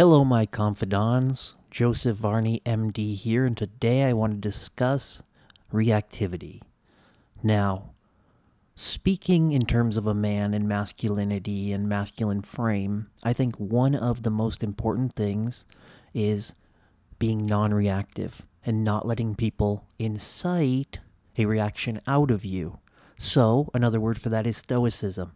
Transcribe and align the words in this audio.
Hello, 0.00 0.24
my 0.24 0.46
confidants. 0.46 1.56
Joseph 1.70 2.16
Varney, 2.16 2.62
MD, 2.64 3.14
here, 3.14 3.44
and 3.44 3.54
today 3.54 4.04
I 4.04 4.14
want 4.14 4.32
to 4.32 4.38
discuss 4.38 5.22
reactivity. 5.70 6.62
Now, 7.42 7.90
speaking 8.74 9.52
in 9.52 9.66
terms 9.66 9.98
of 9.98 10.06
a 10.06 10.14
man 10.14 10.54
and 10.54 10.66
masculinity 10.66 11.70
and 11.70 11.86
masculine 11.86 12.40
frame, 12.40 13.08
I 13.22 13.34
think 13.34 13.56
one 13.56 13.94
of 13.94 14.22
the 14.22 14.30
most 14.30 14.62
important 14.62 15.12
things 15.12 15.66
is 16.14 16.54
being 17.18 17.44
non 17.44 17.74
reactive 17.74 18.40
and 18.64 18.82
not 18.82 19.06
letting 19.06 19.34
people 19.34 19.84
incite 19.98 21.00
a 21.36 21.44
reaction 21.44 22.00
out 22.06 22.30
of 22.30 22.42
you. 22.42 22.78
So, 23.18 23.68
another 23.74 24.00
word 24.00 24.18
for 24.18 24.30
that 24.30 24.46
is 24.46 24.56
stoicism. 24.56 25.32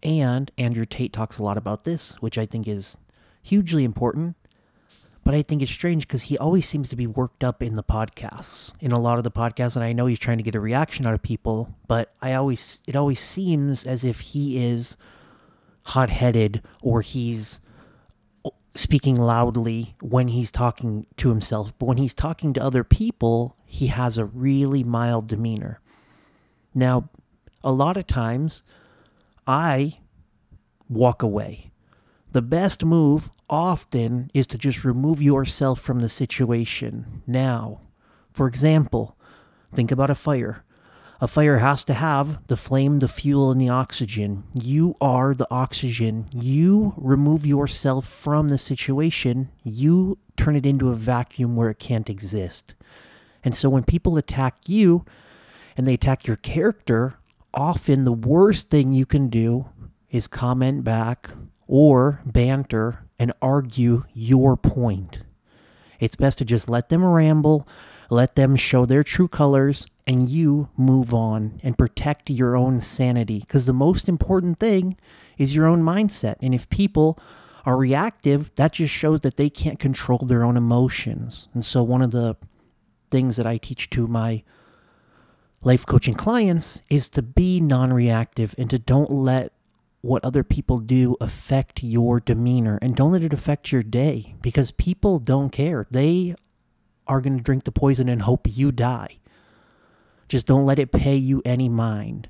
And 0.00 0.52
Andrew 0.56 0.84
Tate 0.84 1.12
talks 1.12 1.40
a 1.40 1.42
lot 1.42 1.58
about 1.58 1.82
this, 1.82 2.12
which 2.20 2.38
I 2.38 2.46
think 2.46 2.68
is 2.68 2.98
hugely 3.46 3.84
important. 3.84 4.36
But 5.24 5.34
I 5.34 5.42
think 5.42 5.60
it's 5.60 5.72
strange 5.72 6.06
because 6.06 6.24
he 6.24 6.38
always 6.38 6.68
seems 6.68 6.88
to 6.90 6.96
be 6.96 7.06
worked 7.06 7.42
up 7.42 7.60
in 7.60 7.74
the 7.74 7.82
podcasts, 7.82 8.72
in 8.80 8.92
a 8.92 9.00
lot 9.00 9.18
of 9.18 9.24
the 9.24 9.30
podcasts, 9.30 9.74
and 9.74 9.84
I 9.84 9.92
know 9.92 10.06
he's 10.06 10.20
trying 10.20 10.38
to 10.38 10.44
get 10.44 10.54
a 10.54 10.60
reaction 10.60 11.04
out 11.04 11.14
of 11.14 11.22
people. 11.22 11.74
But 11.88 12.14
I 12.22 12.34
always, 12.34 12.80
it 12.86 12.94
always 12.94 13.18
seems 13.18 13.84
as 13.84 14.04
if 14.04 14.20
he 14.20 14.64
is 14.64 14.96
hot-headed 15.82 16.62
or 16.80 17.02
he's 17.02 17.58
speaking 18.74 19.16
loudly 19.16 19.96
when 20.00 20.28
he's 20.28 20.52
talking 20.52 21.06
to 21.16 21.28
himself. 21.30 21.76
But 21.76 21.86
when 21.86 21.96
he's 21.96 22.14
talking 22.14 22.52
to 22.52 22.62
other 22.62 22.84
people, 22.84 23.56
he 23.64 23.88
has 23.88 24.18
a 24.18 24.26
really 24.26 24.84
mild 24.84 25.26
demeanor. 25.26 25.80
Now, 26.72 27.08
a 27.64 27.72
lot 27.72 27.96
of 27.96 28.06
times, 28.06 28.62
I 29.44 29.98
walk 30.88 31.22
away. 31.22 31.72
The 32.36 32.42
best 32.42 32.84
move 32.84 33.30
often 33.48 34.30
is 34.34 34.46
to 34.48 34.58
just 34.58 34.84
remove 34.84 35.22
yourself 35.22 35.80
from 35.80 36.00
the 36.00 36.10
situation 36.10 37.22
now. 37.26 37.80
For 38.34 38.46
example, 38.46 39.16
think 39.74 39.90
about 39.90 40.10
a 40.10 40.14
fire. 40.14 40.62
A 41.18 41.28
fire 41.28 41.56
has 41.60 41.82
to 41.84 41.94
have 41.94 42.46
the 42.48 42.58
flame, 42.58 42.98
the 42.98 43.08
fuel, 43.08 43.50
and 43.50 43.58
the 43.58 43.70
oxygen. 43.70 44.44
You 44.52 44.96
are 45.00 45.32
the 45.32 45.50
oxygen. 45.50 46.28
You 46.30 46.92
remove 46.98 47.46
yourself 47.46 48.06
from 48.06 48.50
the 48.50 48.58
situation. 48.58 49.48
You 49.64 50.18
turn 50.36 50.56
it 50.56 50.66
into 50.66 50.90
a 50.90 50.94
vacuum 50.94 51.56
where 51.56 51.70
it 51.70 51.78
can't 51.78 52.10
exist. 52.10 52.74
And 53.44 53.54
so 53.54 53.70
when 53.70 53.84
people 53.84 54.18
attack 54.18 54.68
you 54.68 55.06
and 55.74 55.86
they 55.86 55.94
attack 55.94 56.26
your 56.26 56.36
character, 56.36 57.14
often 57.54 58.04
the 58.04 58.12
worst 58.12 58.68
thing 58.68 58.92
you 58.92 59.06
can 59.06 59.30
do 59.30 59.70
is 60.10 60.28
comment 60.28 60.84
back 60.84 61.30
or 61.66 62.20
banter 62.24 63.06
and 63.18 63.32
argue 63.40 64.04
your 64.12 64.56
point. 64.56 65.20
It's 66.00 66.16
best 66.16 66.38
to 66.38 66.44
just 66.44 66.68
let 66.68 66.88
them 66.88 67.04
ramble, 67.04 67.66
let 68.10 68.36
them 68.36 68.56
show 68.56 68.86
their 68.86 69.02
true 69.02 69.28
colors, 69.28 69.86
and 70.06 70.28
you 70.28 70.68
move 70.76 71.12
on 71.12 71.60
and 71.62 71.76
protect 71.76 72.30
your 72.30 72.56
own 72.56 72.80
sanity. 72.80 73.40
Because 73.40 73.66
the 73.66 73.72
most 73.72 74.08
important 74.08 74.60
thing 74.60 74.96
is 75.38 75.54
your 75.54 75.66
own 75.66 75.82
mindset. 75.82 76.36
And 76.40 76.54
if 76.54 76.68
people 76.70 77.18
are 77.64 77.76
reactive, 77.76 78.54
that 78.54 78.74
just 78.74 78.94
shows 78.94 79.22
that 79.22 79.36
they 79.36 79.50
can't 79.50 79.78
control 79.78 80.18
their 80.18 80.44
own 80.44 80.56
emotions. 80.56 81.48
And 81.52 81.64
so, 81.64 81.82
one 81.82 82.02
of 82.02 82.12
the 82.12 82.36
things 83.10 83.36
that 83.36 83.46
I 83.46 83.56
teach 83.56 83.90
to 83.90 84.06
my 84.06 84.44
life 85.62 85.84
coaching 85.84 86.14
clients 86.14 86.82
is 86.88 87.08
to 87.10 87.22
be 87.22 87.60
non 87.60 87.92
reactive 87.92 88.54
and 88.56 88.70
to 88.70 88.78
don't 88.78 89.10
let 89.10 89.52
what 90.06 90.24
other 90.24 90.44
people 90.44 90.78
do 90.78 91.16
affect 91.20 91.82
your 91.82 92.20
demeanor 92.20 92.78
and 92.80 92.96
don't 92.96 93.12
let 93.12 93.22
it 93.22 93.32
affect 93.32 93.72
your 93.72 93.82
day 93.82 94.34
because 94.40 94.70
people 94.70 95.18
don't 95.18 95.50
care. 95.50 95.86
They 95.90 96.34
are 97.06 97.20
going 97.20 97.38
to 97.38 97.44
drink 97.44 97.64
the 97.64 97.72
poison 97.72 98.08
and 98.08 98.22
hope 98.22 98.46
you 98.48 98.72
die. 98.72 99.18
Just 100.28 100.46
don't 100.46 100.66
let 100.66 100.78
it 100.78 100.92
pay 100.92 101.16
you 101.16 101.42
any 101.44 101.68
mind. 101.68 102.28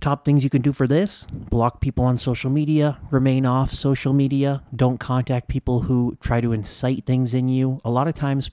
Top 0.00 0.24
things 0.24 0.44
you 0.44 0.50
can 0.50 0.62
do 0.62 0.72
for 0.72 0.86
this 0.86 1.26
block 1.30 1.80
people 1.80 2.04
on 2.04 2.16
social 2.16 2.50
media, 2.50 3.00
remain 3.10 3.44
off 3.44 3.72
social 3.72 4.12
media, 4.12 4.62
don't 4.74 4.98
contact 4.98 5.48
people 5.48 5.80
who 5.80 6.16
try 6.20 6.40
to 6.40 6.52
incite 6.52 7.04
things 7.04 7.34
in 7.34 7.48
you. 7.48 7.80
A 7.84 7.90
lot 7.90 8.06
of 8.06 8.14
times, 8.14 8.50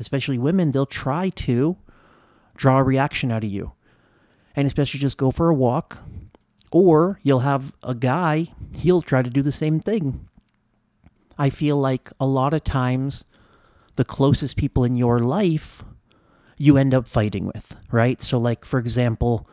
especially 0.00 0.38
women, 0.38 0.72
they'll 0.72 0.86
try 0.86 1.28
to 1.30 1.76
draw 2.56 2.78
a 2.78 2.82
reaction 2.82 3.30
out 3.30 3.44
of 3.44 3.50
you. 3.50 3.72
And 4.56 4.66
especially 4.66 4.98
just 4.98 5.16
go 5.16 5.30
for 5.30 5.48
a 5.48 5.54
walk, 5.54 6.02
or 6.70 7.20
you'll 7.22 7.40
have 7.40 7.72
a 7.82 7.94
guy, 7.94 8.48
he'll 8.76 9.02
try 9.02 9.22
to 9.22 9.30
do 9.30 9.42
the 9.42 9.52
same 9.52 9.80
thing. 9.80 10.28
I 11.38 11.50
feel 11.50 11.76
like 11.76 12.10
a 12.18 12.26
lot 12.26 12.52
of 12.52 12.64
times 12.64 13.24
the 13.96 14.04
closest 14.04 14.56
people 14.56 14.84
in 14.84 14.94
your 14.94 15.20
life 15.20 15.84
you 16.56 16.76
end 16.76 16.92
up 16.92 17.06
fighting 17.06 17.46
with, 17.46 17.76
right? 17.92 18.20
So, 18.20 18.38
like, 18.38 18.64
for 18.64 18.78
example, 18.78 19.48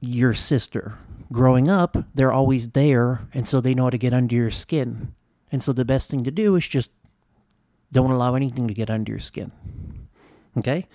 your 0.00 0.34
sister. 0.34 0.98
Growing 1.30 1.68
up, 1.68 1.96
they're 2.14 2.32
always 2.32 2.68
there, 2.68 3.28
and 3.34 3.46
so 3.46 3.60
they 3.60 3.74
know 3.74 3.84
how 3.84 3.90
to 3.90 3.98
get 3.98 4.14
under 4.14 4.34
your 4.34 4.50
skin. 4.50 5.14
And 5.52 5.62
so 5.62 5.72
the 5.72 5.84
best 5.84 6.10
thing 6.10 6.24
to 6.24 6.30
do 6.30 6.54
is 6.56 6.66
just 6.66 6.90
don't 7.92 8.10
allow 8.10 8.34
anything 8.34 8.68
to 8.68 8.74
get 8.74 8.90
under 8.90 9.12
your 9.12 9.20
skin. 9.20 9.52
Okay? 10.58 10.86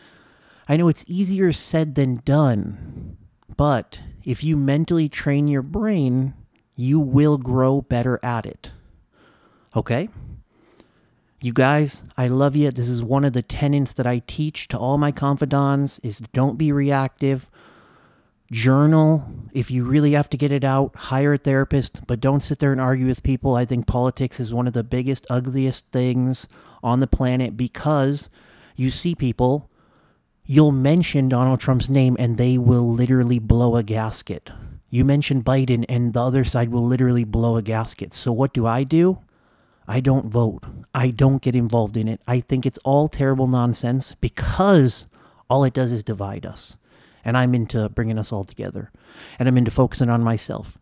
I 0.67 0.77
know 0.77 0.87
it's 0.87 1.05
easier 1.07 1.51
said 1.51 1.95
than 1.95 2.21
done, 2.25 3.17
but 3.57 4.01
if 4.23 4.43
you 4.43 4.55
mentally 4.57 5.09
train 5.09 5.47
your 5.47 5.61
brain, 5.61 6.33
you 6.75 6.99
will 6.99 7.37
grow 7.37 7.81
better 7.81 8.19
at 8.23 8.45
it. 8.45 8.71
Okay? 9.75 10.09
You 11.43 11.53
guys, 11.53 12.03
I 12.17 12.27
love 12.27 12.55
you. 12.55 12.69
This 12.69 12.87
is 12.87 13.01
one 13.01 13.25
of 13.25 13.33
the 13.33 13.41
tenets 13.41 13.93
that 13.93 14.05
I 14.05 14.21
teach 14.27 14.67
to 14.67 14.77
all 14.77 14.99
my 14.99 15.11
confidants 15.11 15.97
is 15.99 16.19
don't 16.33 16.57
be 16.57 16.71
reactive. 16.71 17.49
Journal. 18.51 19.27
If 19.53 19.71
you 19.71 19.83
really 19.83 20.11
have 20.11 20.29
to 20.29 20.37
get 20.37 20.51
it 20.51 20.63
out, 20.63 20.95
hire 20.95 21.33
a 21.33 21.37
therapist, 21.39 22.05
but 22.05 22.19
don't 22.19 22.41
sit 22.41 22.59
there 22.59 22.71
and 22.71 22.81
argue 22.81 23.07
with 23.07 23.23
people. 23.23 23.55
I 23.55 23.65
think 23.65 23.87
politics 23.87 24.39
is 24.39 24.53
one 24.53 24.67
of 24.67 24.73
the 24.73 24.83
biggest, 24.83 25.25
ugliest 25.31 25.87
things 25.91 26.47
on 26.83 26.99
the 26.99 27.07
planet 27.07 27.57
because 27.57 28.29
you 28.75 28.91
see 28.91 29.15
people 29.15 29.70
you'll 30.45 30.71
mention 30.71 31.29
Donald 31.29 31.59
Trump's 31.59 31.89
name 31.89 32.15
and 32.19 32.37
they 32.37 32.57
will 32.57 32.89
literally 32.89 33.39
blow 33.39 33.75
a 33.75 33.83
gasket. 33.83 34.49
You 34.89 35.05
mention 35.05 35.43
Biden 35.43 35.85
and 35.87 36.13
the 36.13 36.21
other 36.21 36.43
side 36.43 36.69
will 36.69 36.85
literally 36.85 37.23
blow 37.23 37.55
a 37.55 37.61
gasket. 37.61 38.13
So 38.13 38.31
what 38.31 38.53
do 38.53 38.65
I 38.65 38.83
do? 38.83 39.19
I 39.87 39.99
don't 39.99 40.27
vote. 40.27 40.63
I 40.93 41.09
don't 41.09 41.41
get 41.41 41.55
involved 41.55 41.97
in 41.97 42.07
it. 42.07 42.21
I 42.27 42.39
think 42.39 42.65
it's 42.65 42.77
all 42.79 43.07
terrible 43.07 43.47
nonsense 43.47 44.15
because 44.19 45.05
all 45.49 45.63
it 45.63 45.73
does 45.73 45.91
is 45.91 46.03
divide 46.03 46.45
us. 46.45 46.75
And 47.23 47.37
I'm 47.37 47.53
into 47.53 47.87
bringing 47.89 48.17
us 48.17 48.31
all 48.31 48.43
together. 48.43 48.91
And 49.37 49.47
I'm 49.47 49.57
into 49.57 49.71
focusing 49.71 50.09
on 50.09 50.23
myself. 50.23 50.77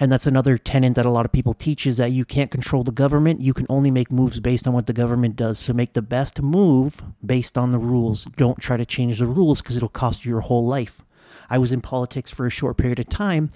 And 0.00 0.12
that's 0.12 0.26
another 0.26 0.56
tenet 0.56 0.94
that 0.94 1.06
a 1.06 1.10
lot 1.10 1.24
of 1.24 1.32
people 1.32 1.54
teach 1.54 1.86
is 1.86 1.96
that 1.96 2.12
you 2.12 2.24
can't 2.24 2.50
control 2.50 2.84
the 2.84 2.92
government. 2.92 3.40
You 3.40 3.52
can 3.52 3.66
only 3.68 3.90
make 3.90 4.12
moves 4.12 4.38
based 4.38 4.68
on 4.68 4.72
what 4.72 4.86
the 4.86 4.92
government 4.92 5.34
does. 5.34 5.58
So 5.58 5.72
make 5.72 5.94
the 5.94 6.02
best 6.02 6.40
move 6.40 7.02
based 7.24 7.58
on 7.58 7.72
the 7.72 7.78
rules. 7.78 8.24
Don't 8.36 8.60
try 8.60 8.76
to 8.76 8.86
change 8.86 9.18
the 9.18 9.26
rules 9.26 9.60
because 9.60 9.76
it'll 9.76 9.88
cost 9.88 10.24
you 10.24 10.30
your 10.30 10.42
whole 10.42 10.66
life. 10.66 11.04
I 11.50 11.58
was 11.58 11.72
in 11.72 11.80
politics 11.80 12.30
for 12.30 12.46
a 12.46 12.50
short 12.50 12.76
period 12.76 13.00
of 13.00 13.08
time 13.08 13.50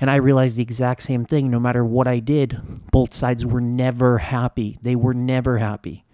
and 0.00 0.10
I 0.10 0.16
realized 0.16 0.56
the 0.56 0.62
exact 0.62 1.02
same 1.02 1.24
thing. 1.24 1.50
No 1.50 1.60
matter 1.60 1.84
what 1.84 2.08
I 2.08 2.18
did, 2.18 2.90
both 2.90 3.14
sides 3.14 3.46
were 3.46 3.60
never 3.60 4.18
happy. 4.18 4.78
They 4.82 4.96
were 4.96 5.14
never 5.14 5.58
happy. 5.58 6.04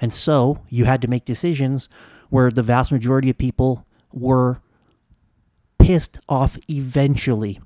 And 0.00 0.12
so 0.12 0.62
you 0.68 0.86
had 0.86 1.02
to 1.02 1.08
make 1.08 1.24
decisions 1.24 1.88
where 2.30 2.50
the 2.50 2.62
vast 2.62 2.90
majority 2.90 3.30
of 3.30 3.38
people 3.38 3.86
were 4.12 4.60
pissed 5.78 6.18
off 6.28 6.58
eventually 6.68 7.60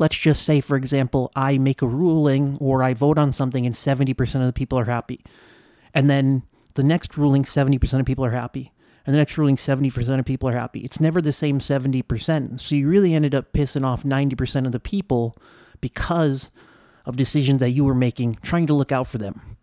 let's 0.00 0.16
just 0.16 0.44
say, 0.44 0.60
for 0.60 0.76
example, 0.76 1.30
I 1.34 1.58
make 1.58 1.82
a 1.82 1.86
ruling 1.86 2.56
or 2.60 2.82
I 2.82 2.94
vote 2.94 3.18
on 3.18 3.32
something 3.32 3.66
and 3.66 3.74
70% 3.74 4.40
of 4.40 4.46
the 4.46 4.52
people 4.52 4.78
are 4.78 4.84
happy. 4.84 5.24
And 5.94 6.10
then 6.10 6.42
the 6.74 6.84
next 6.84 7.16
ruling, 7.16 7.42
70% 7.42 8.00
of 8.00 8.06
people 8.06 8.24
are 8.24 8.30
happy. 8.30 8.72
And 9.06 9.14
the 9.14 9.18
next 9.18 9.38
ruling, 9.38 9.56
70% 9.56 10.18
of 10.18 10.24
people 10.24 10.48
are 10.48 10.52
happy. 10.52 10.80
It's 10.80 11.00
never 11.00 11.22
the 11.22 11.32
same 11.32 11.58
70%. 11.58 12.60
So 12.60 12.74
you 12.74 12.88
really 12.88 13.14
ended 13.14 13.34
up 13.34 13.52
pissing 13.52 13.84
off 13.84 14.02
90% 14.02 14.66
of 14.66 14.72
the 14.72 14.80
people 14.80 15.36
because 15.80 16.50
of 17.04 17.16
decisions 17.16 17.60
that 17.60 17.70
you 17.70 17.84
were 17.84 17.94
making, 17.94 18.38
trying 18.42 18.66
to 18.66 18.74
look 18.74 18.90
out 18.90 19.06
for 19.06 19.18
them. 19.18 19.56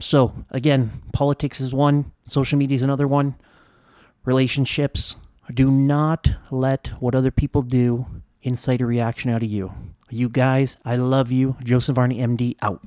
So 0.00 0.34
again, 0.50 1.02
politics 1.12 1.60
is 1.60 1.72
one, 1.72 2.12
social 2.24 2.58
media 2.58 2.74
is 2.74 2.82
another 2.82 3.06
one, 3.06 3.36
relationships. 4.24 5.16
Do 5.52 5.70
not 5.70 6.30
let 6.50 6.88
what 7.00 7.14
other 7.14 7.30
people 7.30 7.62
do 7.62 8.06
incite 8.42 8.80
a 8.80 8.86
reaction 8.86 9.30
out 9.30 9.42
of 9.42 9.48
you. 9.48 9.72
You 10.08 10.28
guys, 10.28 10.76
I 10.84 10.96
love 10.96 11.30
you. 11.30 11.56
Joseph 11.62 11.96
Varney, 11.96 12.18
MD, 12.18 12.56
out. 12.62 12.80